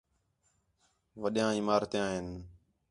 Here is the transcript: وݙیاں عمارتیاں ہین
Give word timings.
وݙیاں 1.21 1.51
عمارتیاں 1.59 2.07
ہین 2.13 2.27